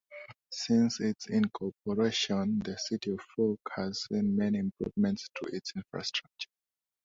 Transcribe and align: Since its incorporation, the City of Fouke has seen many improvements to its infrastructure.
Since 0.51 0.99
its 0.99 1.27
incorporation, 1.27 2.57
the 2.57 2.75
City 2.75 3.11
of 3.11 3.19
Fouke 3.37 3.57
has 3.75 4.05
seen 4.05 4.35
many 4.35 4.57
improvements 4.57 5.29
to 5.35 5.55
its 5.55 5.73
infrastructure. 5.75 6.49